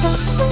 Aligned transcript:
Thank 0.00 0.47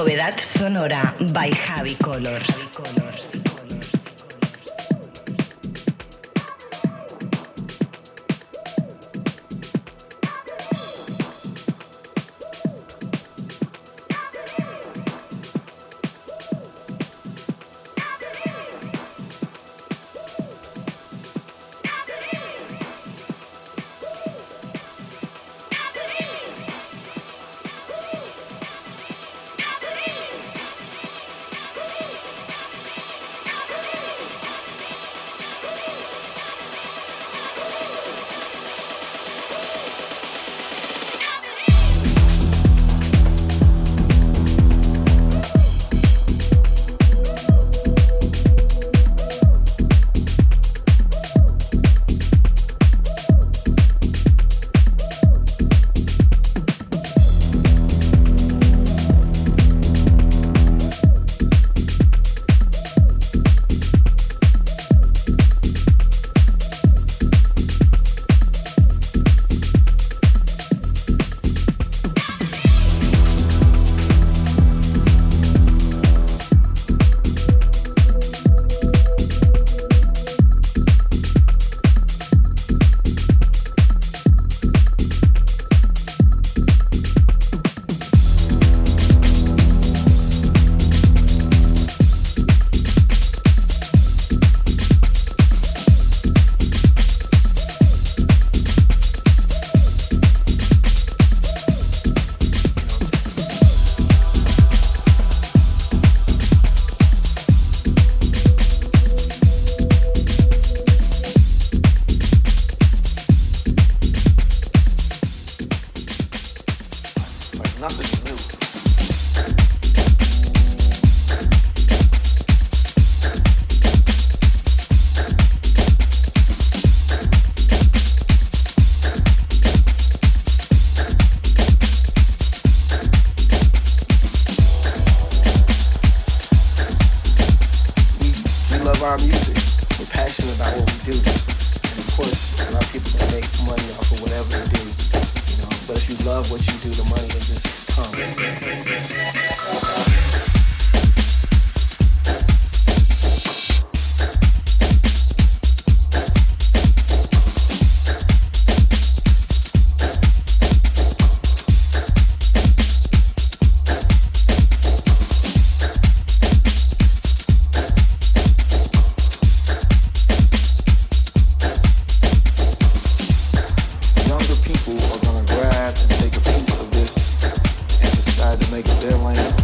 Novedad 0.00 0.40
sonora 0.40 1.14
by 1.34 1.50
Javi 1.50 1.94
Colors. 1.98 2.59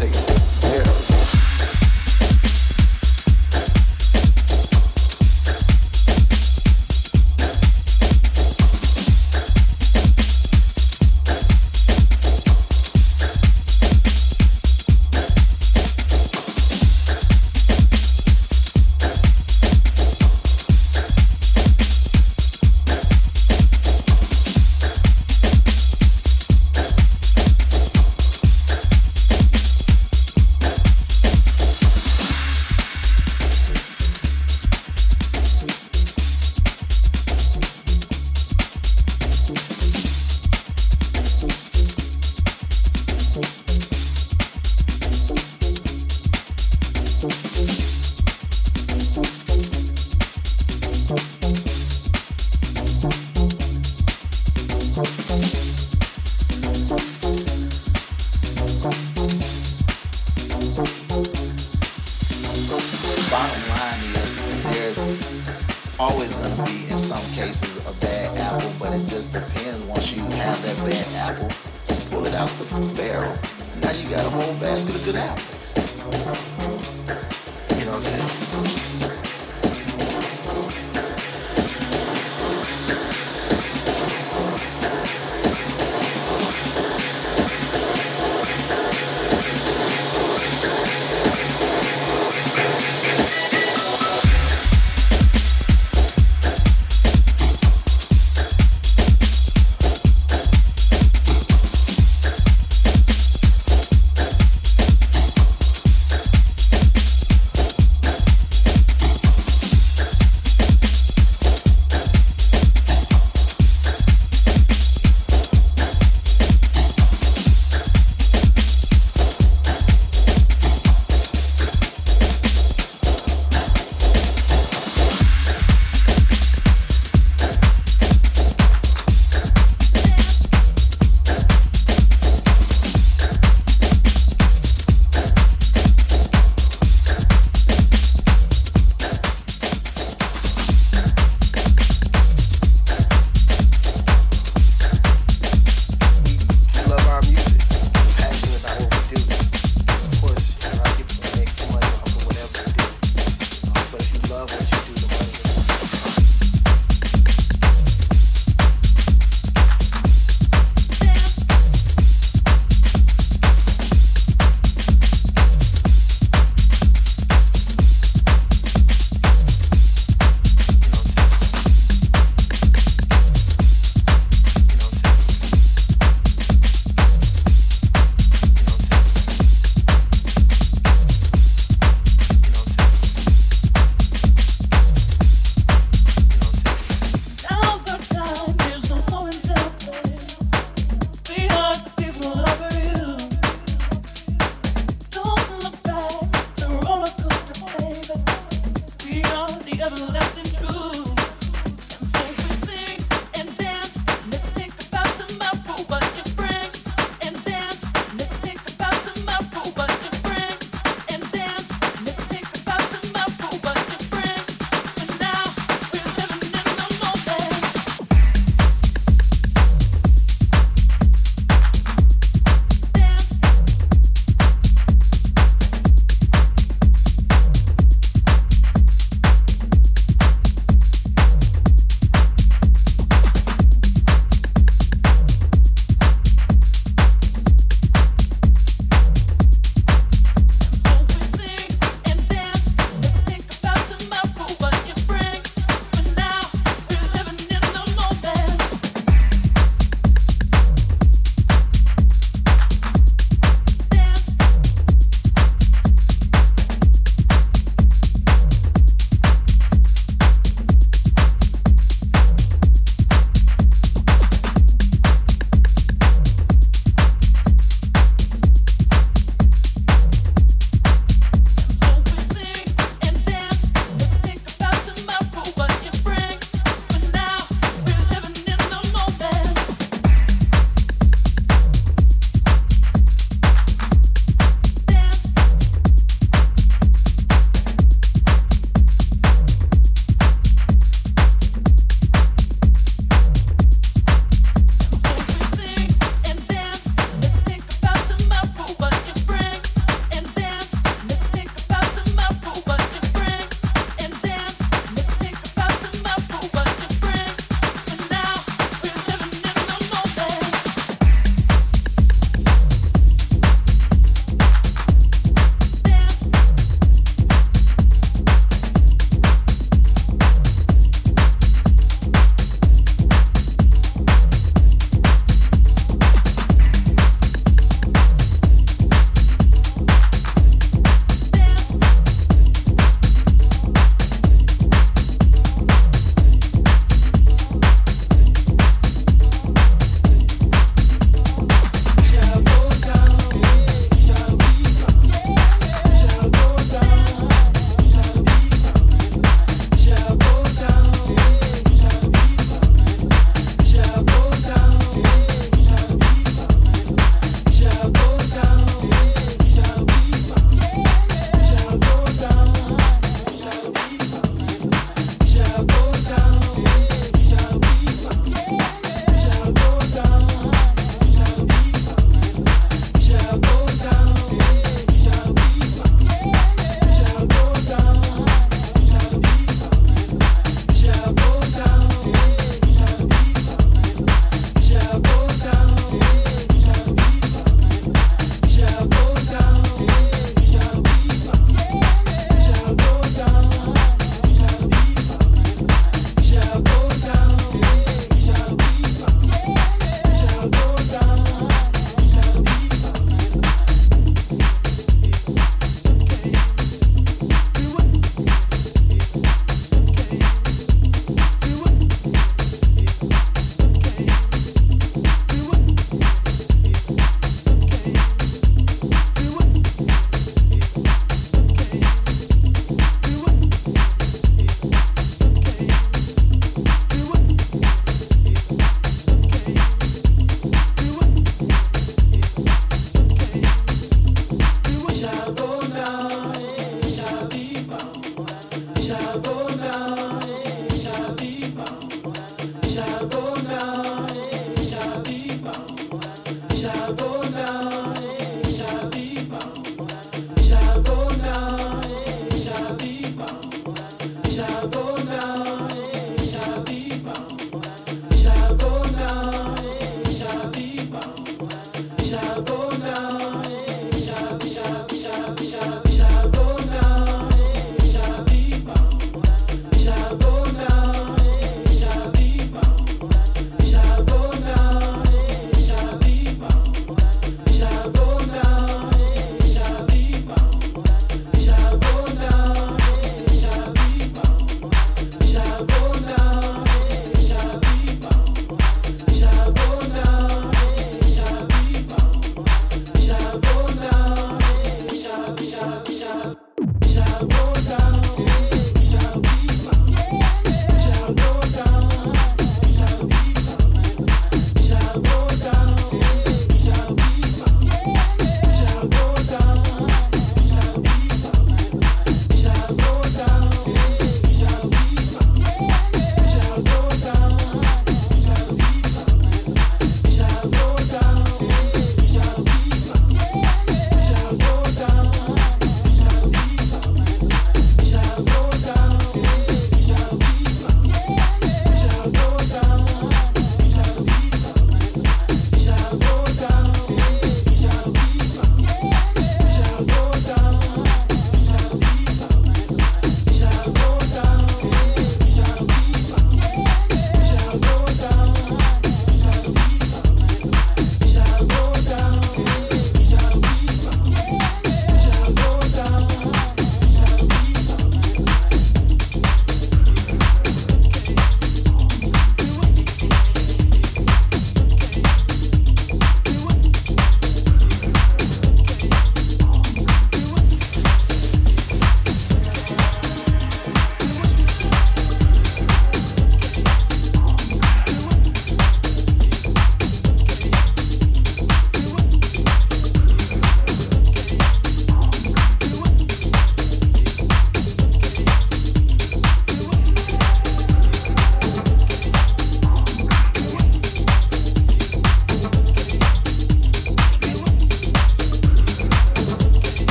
take 0.00 0.39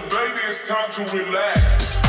baby, 0.00 0.40
it's 0.46 0.68
time 0.68 0.90
to 0.92 1.02
relax. 1.16 2.07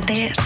Importante 0.00 0.39